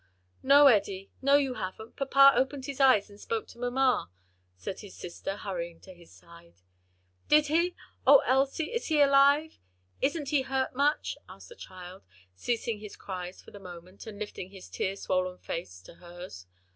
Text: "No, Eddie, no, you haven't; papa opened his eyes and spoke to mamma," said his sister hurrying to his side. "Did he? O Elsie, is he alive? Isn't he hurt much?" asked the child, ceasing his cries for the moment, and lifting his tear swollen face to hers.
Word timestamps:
"No, 0.41 0.65
Eddie, 0.65 1.11
no, 1.21 1.35
you 1.35 1.53
haven't; 1.53 1.95
papa 1.95 2.31
opened 2.35 2.65
his 2.65 2.79
eyes 2.79 3.07
and 3.11 3.19
spoke 3.21 3.45
to 3.49 3.59
mamma," 3.59 4.09
said 4.57 4.79
his 4.79 4.95
sister 4.97 5.37
hurrying 5.37 5.79
to 5.81 5.93
his 5.93 6.11
side. 6.11 6.55
"Did 7.27 7.45
he? 7.49 7.75
O 8.07 8.17
Elsie, 8.25 8.73
is 8.73 8.87
he 8.87 8.99
alive? 8.99 9.59
Isn't 10.01 10.29
he 10.29 10.41
hurt 10.41 10.73
much?" 10.75 11.19
asked 11.29 11.49
the 11.49 11.55
child, 11.55 12.01
ceasing 12.33 12.79
his 12.79 12.95
cries 12.97 13.43
for 13.43 13.51
the 13.51 13.59
moment, 13.59 14.07
and 14.07 14.17
lifting 14.17 14.49
his 14.49 14.69
tear 14.69 14.95
swollen 14.95 15.37
face 15.37 15.79
to 15.83 15.93
hers. 15.93 16.47